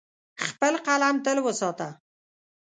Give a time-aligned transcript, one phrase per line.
[0.45, 1.89] خپل قلم تل وساته.